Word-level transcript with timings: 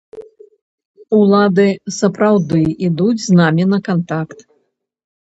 Улады 1.17 1.65
сапраўды 1.97 2.61
ідуць 2.87 3.21
з 3.27 3.37
намі 3.41 3.63
на 3.75 3.79
кантакт. 3.89 4.39